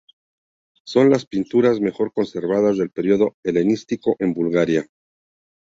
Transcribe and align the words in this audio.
Son 0.83 1.11
las 1.11 1.27
pinturas 1.27 1.79
mejor 1.79 2.11
conservadas 2.11 2.75
del 2.79 2.89
período 2.89 3.35
helenístico 3.43 4.15
en 4.17 4.33
Bulgaria. 4.33 4.87